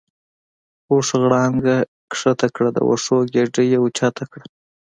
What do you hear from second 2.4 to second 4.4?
کړه د وښو ګیډۍ یې اوچته